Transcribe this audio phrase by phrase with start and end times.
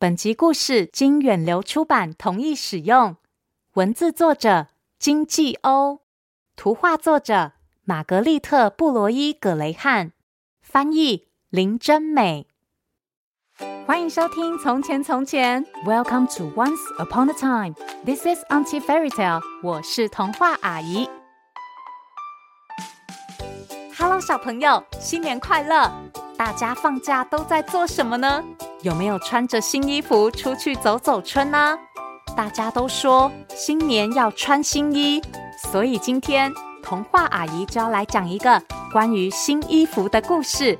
[0.00, 3.16] 本集故事经远流出版同意使用，
[3.72, 6.02] 文字作者金继欧，
[6.54, 10.12] 图画作者玛格丽特·布罗伊·葛雷汉，
[10.62, 12.46] 翻译林真美。
[13.88, 17.74] 欢迎收听《从前从前》，Welcome to Once Upon a Time。
[18.04, 19.42] This is Auntie Fairy Tale。
[19.64, 21.10] 我是童话阿姨。
[23.98, 25.90] Hello，小朋友，新年快乐！
[26.36, 28.44] 大家放假都在做什么呢？
[28.82, 31.76] 有没有穿着新衣服出去走走春呢？
[32.36, 35.20] 大家都说新年要穿新衣，
[35.72, 36.52] 所以今天
[36.82, 38.62] 童话阿姨就要来讲一个
[38.92, 40.78] 关于新衣服的故事。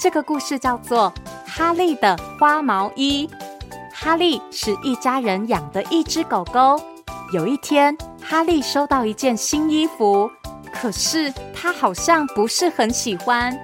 [0.00, 1.12] 这个故事叫做
[1.50, 3.26] 《哈利的花毛衣》。
[3.92, 6.80] 哈利是一家人养的一只狗狗。
[7.32, 10.30] 有一天，哈利收到一件新衣服，
[10.72, 13.54] 可是他好像不是很喜欢。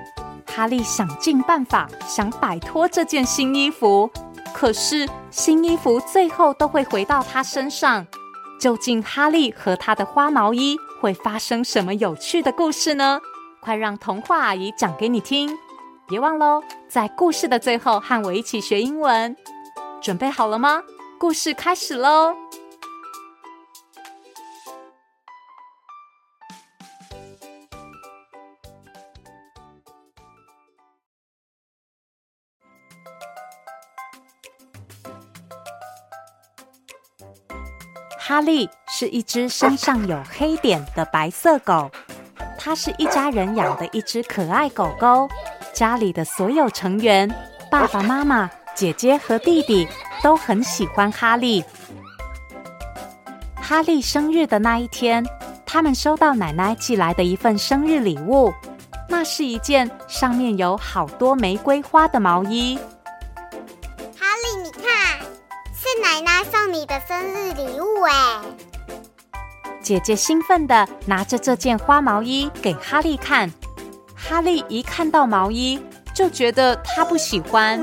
[0.55, 4.11] 哈利想尽办法想摆脱这件新衣服，
[4.55, 8.07] 可是新衣服最后都会回到他身上。
[8.61, 13.21] 究竟哈利和他的花毛衣会发生什么有趣的故事呢？
[13.61, 15.51] 快让童话阿姨讲给你听！
[16.07, 19.35] 别忘喽，在故事的最后和我一起学英文。
[20.01, 20.83] 准备好了吗？
[21.19, 22.35] 故事开始喽！
[38.25, 41.91] 哈利是一只身上有黑点的白色狗，
[42.57, 45.29] 它是一家人养的一只可爱狗狗。
[45.73, 47.29] 家里的所有成员，
[47.69, 49.89] 爸爸妈妈、姐姐和弟弟
[50.23, 51.65] 都很喜欢哈利。
[53.57, 55.27] 哈利生日的那一天，
[55.67, 58.55] 他们收到奶奶寄来的一份生日礼物，
[59.09, 62.79] 那是一件上面有好多玫瑰花的毛衣。
[66.83, 68.43] 你的生日礼物哎！
[69.81, 73.49] 姐姐兴奋地拿着这件花毛衣给哈利看。
[74.17, 75.81] 哈利一看到毛衣
[76.13, 77.81] 就觉得他不喜欢。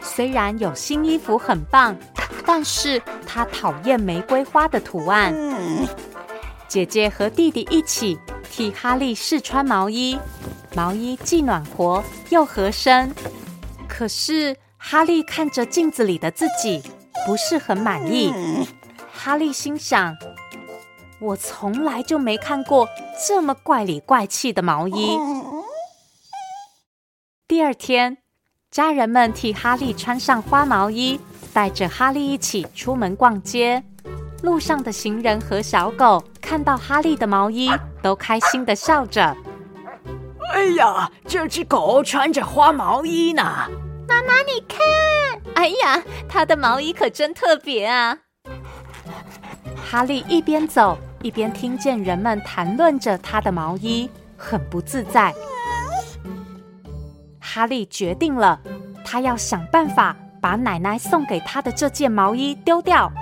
[0.00, 1.94] 虽然有新衣服很棒，
[2.46, 5.34] 但是他讨厌玫瑰花的图案。
[6.68, 8.18] 姐姐和弟弟一起
[8.50, 10.18] 替哈利试穿毛衣，
[10.74, 13.14] 毛衣既暖和又合身。
[13.86, 16.82] 可是哈利看着镜子里的自己。
[17.30, 18.34] 不是很满意，
[19.12, 20.16] 哈利心想
[21.22, 22.88] ：“我从来就没看过
[23.24, 25.16] 这么怪里怪气的毛衣。”
[27.46, 28.18] 第二天，
[28.72, 31.20] 家人们替哈利穿上花毛衣，
[31.52, 33.84] 带着哈利一起出门逛街。
[34.42, 37.70] 路上的行人和小狗看到哈利的毛衣，
[38.02, 39.36] 都开心的笑着
[40.52, 43.42] ：“哎呀，这只狗穿着花毛衣呢！”
[44.08, 45.09] 妈妈，你看。
[45.54, 48.18] 哎呀，他的毛衣可真特别啊！
[49.84, 55.34] 哈利一边走一边听见人们谈论着他的毛衣，很不自在。
[57.40, 58.60] 哈利决定了，
[59.04, 63.12] 他要想办法把奶奶送给他的这件毛衣丢掉。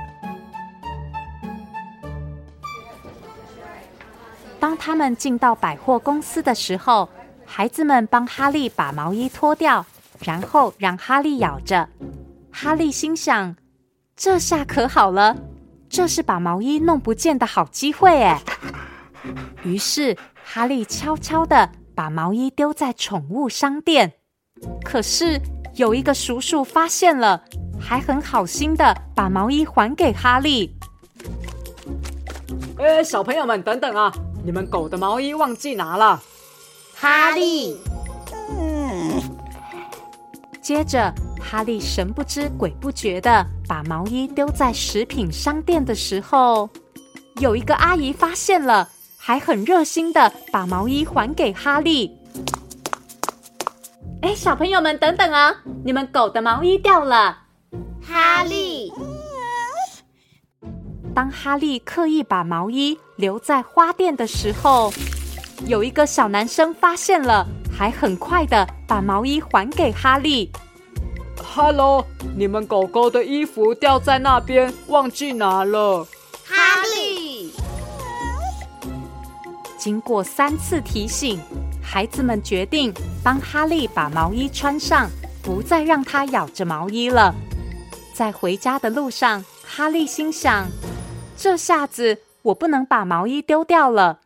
[4.61, 7.09] 当他们进到百货公司的时候，
[7.47, 9.87] 孩子们帮哈利把毛衣脱掉，
[10.21, 11.89] 然后让哈利咬着。
[12.51, 13.57] 哈利心想
[14.17, 15.37] ：“这下可好了，
[15.89, 18.43] 这是把毛衣弄不见的好机会哎。”
[19.65, 24.13] 于是，哈利悄悄的把毛衣丢在宠物商店。
[24.85, 25.41] 可是，
[25.75, 27.45] 有一个叔叔发现了，
[27.81, 30.77] 还很好心的把毛衣还给哈利。
[32.79, 34.13] 哎，小朋友们，等等啊！
[34.45, 36.23] 你们狗的毛衣忘记拿了。
[36.95, 37.98] 哈利，嗯，
[40.69, 41.11] 接着。
[41.41, 46.69] 哈利神不知鬼不觉的把毛衣丢在食品商店的时候，
[47.41, 48.87] 有一个阿姨发现了，
[49.17, 52.15] 还很热心的把毛衣还给哈利。
[54.21, 55.55] 哎，小朋友们，等等啊！
[55.83, 57.45] 你们狗的毛衣掉了。
[58.03, 58.93] 哈利，
[61.15, 64.93] 当哈利刻意把毛衣留在花店的时候，
[65.67, 67.47] 有一个小男生发现了，
[67.79, 70.51] 还很快的把毛衣还给哈利。
[71.41, 72.05] 哈喽，
[72.37, 76.05] 你们狗狗的衣服掉在那边，忘记拿了。
[76.45, 77.53] 哈利，
[79.79, 81.41] 经过三次提醒，
[81.81, 82.93] 孩子们决定
[83.23, 85.09] 帮哈利把毛衣穿上，
[85.41, 87.33] 不再让他咬着毛衣了。
[88.13, 90.67] 在回家的路上，哈利心想：
[91.37, 94.19] 这下子我不能把毛衣丢掉了。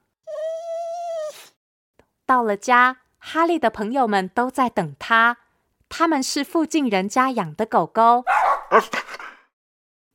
[2.25, 5.39] 到了家，哈利的朋友们都在等他。
[5.89, 8.25] 他们是附近人家养的狗狗，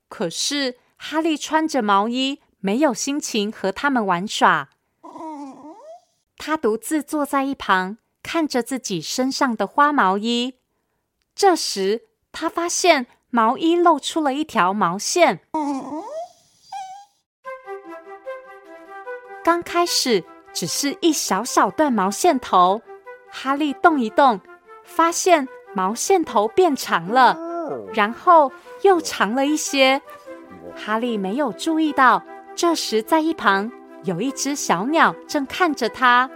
[0.09, 4.69] 可是哈利穿着毛衣，没有心情和他们玩耍。
[6.38, 10.56] 他独自坐在一旁，看着自己身上的花毛衣。
[11.33, 15.42] 这时，他发现毛衣露出了一条毛线。
[19.44, 22.81] 刚开始只是一小小段毛线头，
[23.29, 24.39] 哈利动一动，
[24.83, 27.38] 发现毛线头变长了，
[27.94, 28.51] 然后
[28.83, 30.01] 又长了一些。
[30.75, 32.24] 哈利没有注意到，
[32.56, 33.71] 这时在一旁
[34.03, 36.29] 有一只小鸟正看着他。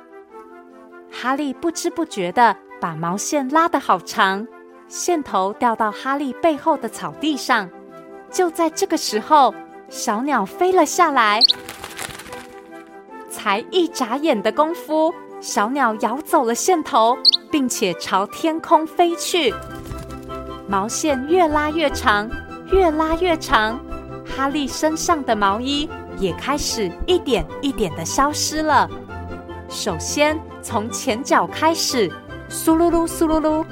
[1.12, 4.48] 哈利不知不觉的把毛线拉得好长，
[4.88, 7.70] 线头掉到哈利背后的草地上。
[8.32, 9.54] 就在这个时候，
[9.90, 11.42] 小鸟飞了下来。
[13.30, 17.18] 才一眨眼的功夫，小鸟咬走了线头，
[17.50, 19.52] 并且朝天空飞去。
[20.68, 22.30] 毛线越拉越长，
[22.72, 23.80] 越拉越长。
[24.24, 25.90] 哈利身上的毛衣
[26.20, 28.88] 也开始一点一点的消失了。
[29.68, 32.10] 首先从前脚开始，
[32.48, 33.66] 苏噜噜，苏噜噜，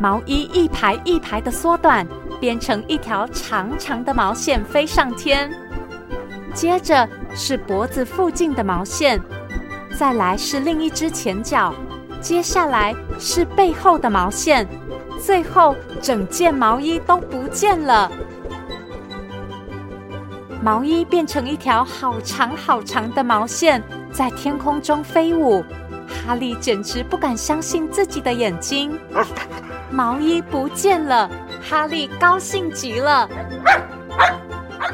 [0.00, 2.04] 毛衣一排一排的缩短，
[2.40, 5.50] 变成一条长长的毛线飞上天。
[6.52, 9.18] 接着是脖子附近的毛线，
[9.96, 11.74] 再来是另一只前脚，
[12.20, 14.66] 接下来是背后的毛线，
[15.20, 18.10] 最后整件毛衣都不见了。
[20.62, 25.64] 毛衣变成一条好长好长的毛线，在天空中飞舞。
[26.24, 28.98] 哈利简直不敢相信自己的眼睛，
[29.90, 31.28] 毛衣不见了，
[31.60, 33.28] 哈利高兴极了。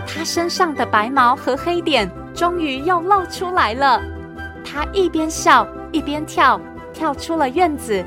[0.06, 4.00] 他身上的白毛和黑点终于又露出来了。
[4.78, 6.60] 他一边笑一边跳，
[6.94, 8.04] 跳出了院子。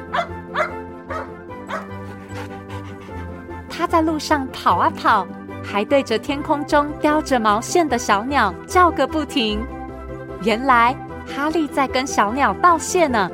[3.69, 5.27] 他在路上跑啊跑。
[5.63, 9.61] 还对着天空中叼着毛线的小鸟叫个不停。
[10.43, 10.95] 原来
[11.27, 13.29] 哈利在跟小鸟道谢呢。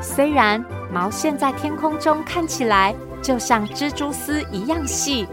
[0.00, 5.28] 虽然毛线在天空中看起来就像蜘蛛丝一样细，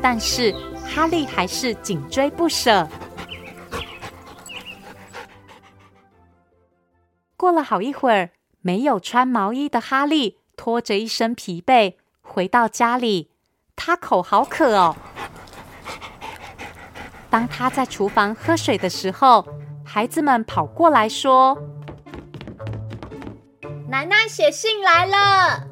[0.00, 0.54] 但是
[0.86, 2.86] 哈利还是紧追不舍。
[7.44, 8.30] 过了好一会儿，
[8.62, 11.96] 没有穿毛衣的哈利拖着一身疲惫。
[12.22, 13.30] 回到家里，
[13.76, 14.96] 他口好渴哦。
[17.28, 19.46] 当他在厨房喝水的时候，
[19.84, 21.58] 孩子们跑过来说
[23.90, 25.66] ：“奶奶写信来了。”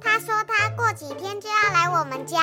[0.00, 2.38] 他说他过几天就要来我们家。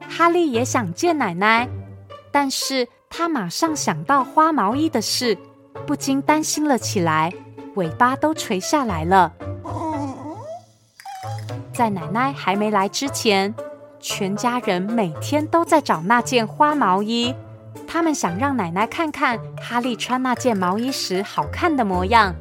[0.00, 1.68] 哎，哈利也想见奶奶，
[2.32, 5.36] 但是他马上想到花毛衣的事，
[5.86, 7.32] 不禁担心了起来，
[7.74, 9.32] 尾巴都垂下来了。
[11.72, 13.54] 在奶奶还没来之前，
[14.00, 17.34] 全家人每天都在找那件花毛衣。
[17.86, 22.34] 他们想让奶奶看看哈利穿那件毛衣时好看的模样。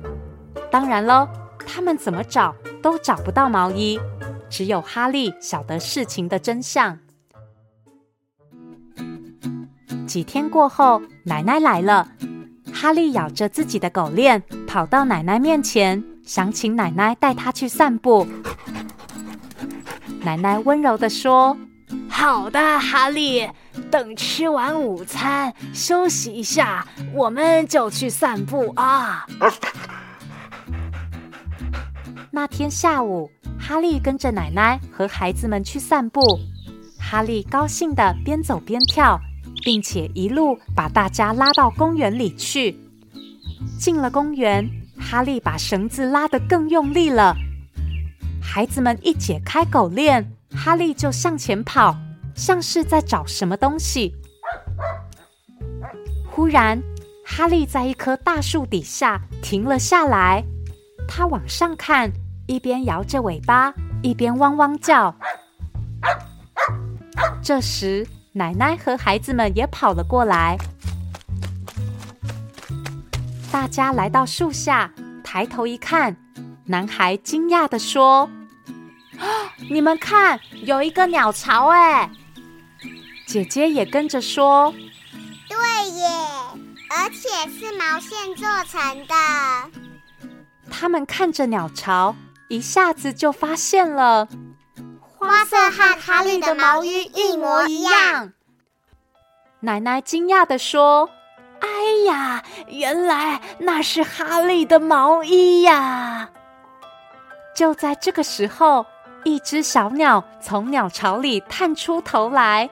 [0.72, 1.28] 当然喽，
[1.66, 4.00] 他们怎么找都找不到毛衣，
[4.50, 7.00] 只有哈利晓得事情的真相。
[10.08, 12.08] 几天过后，奶奶来了。
[12.74, 18.28] 哈利咬着自己的狗链，跑到奶奶面前，想请奶奶带他去散步。
[20.22, 21.56] 奶奶温柔地说
[22.10, 23.48] ：“好的，哈利，
[23.92, 29.26] 等吃完午餐休息一下，我们就去散步啊。”
[32.32, 36.40] 那天下午，哈利跟着奶奶和孩子们去散步。
[37.00, 39.20] 哈利高兴的边走边跳，
[39.62, 42.78] 并且一路把大家拉到公园里去。
[43.78, 47.36] 进了公园，哈利把绳子拉得更用力了。
[48.42, 51.96] 孩子们一解开狗链，哈利就向前跑，
[52.36, 54.14] 像是在找什么东西。
[56.30, 56.82] 忽然，
[57.26, 60.44] 哈利在一棵大树底下停了下来。
[61.08, 62.12] 他往上看，
[62.48, 65.14] 一边摇着尾巴，一边汪汪叫。
[67.42, 70.58] 这时，奶奶和孩子们也跑了过来。
[73.52, 74.92] 大家来到树下，
[75.24, 76.18] 抬头一看。
[76.66, 78.28] 男孩惊讶地说
[79.70, 82.10] ：“你们看，有一个鸟巢哎！”
[83.28, 84.74] 姐姐也跟着说
[85.48, 86.08] ：“对耶，
[86.90, 89.14] 而且是毛线做成的。”
[90.72, 92.16] 他们看着鸟巢，
[92.48, 94.28] 一下子就发现了
[95.26, 98.34] 花色和哈利的毛衣一模一样。
[99.62, 101.10] 奶奶惊讶地说
[101.62, 101.68] ：“哎
[102.06, 106.30] 呀，原来那是哈利的毛衣呀！”
[107.56, 108.86] 就在这个时候，
[109.24, 112.70] 一只小鸟从鸟巢里探出头来。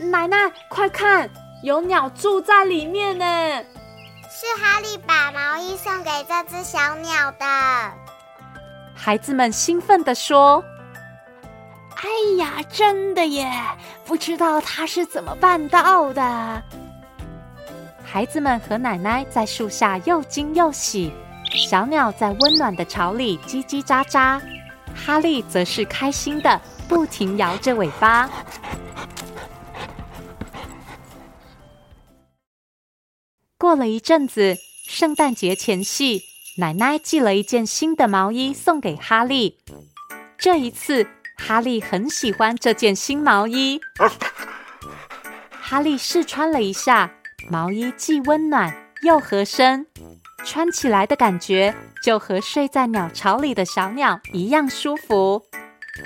[0.00, 1.28] 奶奶，快看，
[1.62, 3.24] 有鸟住在里面呢！
[4.30, 7.44] 是哈利把毛衣送给这只小鸟的。
[8.94, 10.64] 孩子们兴奋地说
[12.02, 13.48] ：“哎呀，真的耶！
[14.04, 16.62] 不知道他是怎么办到的。”
[18.02, 21.12] 孩子们和奶奶在树下又惊又喜，
[21.68, 24.42] 小鸟在温暖的巢里叽叽喳喳，
[24.94, 28.28] 哈利则是开心的不停摇着尾巴。
[33.56, 34.56] 过了一阵子，
[34.88, 36.24] 圣诞节前夕，
[36.58, 39.60] 奶奶寄了一件新的毛衣送给哈利。
[40.36, 41.06] 这一次，
[41.44, 43.80] 哈利很喜欢这件新毛衣。
[45.50, 47.10] 哈利试穿了一下，
[47.50, 48.72] 毛衣既温暖
[49.02, 49.86] 又合身，
[50.44, 55.42] 穿起来的感觉就和睡在鸟巢里的小鸟一样舒服。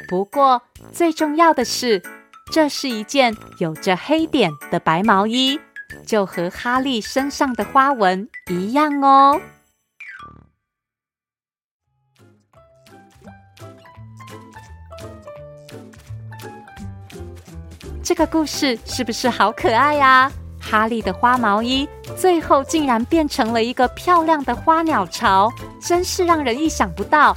[0.09, 0.63] 不过，
[0.93, 2.03] 最重要的是，
[2.51, 5.61] 这是一件有着黑点的白毛衣。
[6.05, 9.41] 就和哈利身上的花纹一样哦。
[18.07, 20.31] 这个故事是不是好可爱呀？
[20.61, 27.37] 哈利的花毛衣最后竟然变成了一个漂亮的花鸟巢，真是让人意想不到。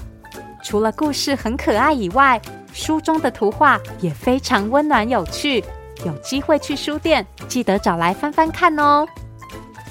[0.63, 2.39] 除了故事很可爱以外，
[2.71, 5.63] 书中的图画也非常温暖有趣。
[6.05, 9.07] 有机会去书店，记得找来翻翻看哦。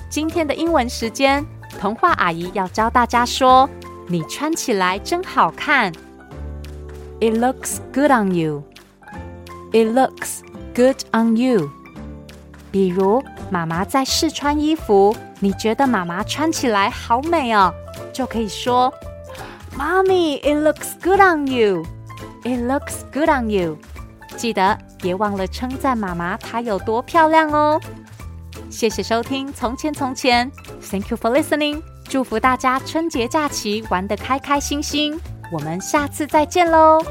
[0.08, 1.44] 今天的英文时间，
[1.80, 3.68] 童话阿姨要教大家说
[4.06, 5.92] ：“你穿起来真好看。”
[7.18, 8.62] It looks good on you.
[9.72, 10.38] It looks
[10.78, 11.68] good on you.
[12.70, 13.20] 比如
[13.50, 17.74] 妈妈在试穿衣服，你觉得妈妈穿起来好美哦，
[18.12, 18.92] 就可以说
[19.76, 21.84] ：“Mommy, it looks good on you.
[22.44, 23.76] It looks good on you.”
[24.36, 27.80] 记得别忘了称赞妈妈，她有多漂亮哦！
[28.70, 30.48] 谢谢收听《从前从前》
[30.92, 31.82] ，Thank you for listening。
[32.04, 35.20] 祝福大家春节假期玩得开开心心，
[35.52, 37.02] 我们下次再见喽！